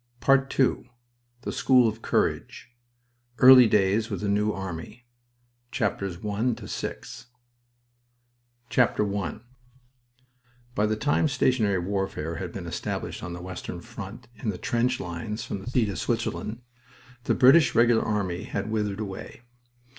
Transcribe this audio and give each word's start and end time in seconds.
PART 0.19 0.49
TWO. 0.49 0.85
THE 1.43 1.51
SCHOOL 1.51 1.87
OF 1.87 2.01
COURAGE 2.01 2.69
EARLY 3.37 3.67
DAYS 3.67 4.09
WITH 4.09 4.21
THE 4.21 4.29
NEW 4.29 4.51
ARMY 4.51 5.05
I 5.79 5.89
By 10.73 10.85
the 10.87 10.95
time 10.99 11.27
stationary 11.27 11.77
warfare 11.77 12.35
had 12.37 12.51
been 12.51 12.65
established 12.65 13.21
on 13.21 13.33
the 13.33 13.41
western 13.43 13.79
front 13.79 14.27
in 14.33 14.51
trench 14.57 14.99
lines 14.99 15.45
from 15.45 15.59
the 15.61 15.69
sea 15.69 15.85
to 15.85 15.95
Switzerland, 15.95 16.63
the 17.25 17.35
British 17.35 17.75
Regular 17.75 18.01
Army 18.01 18.45
had 18.45 18.71
withered 18.71 18.99
away. 19.01 19.43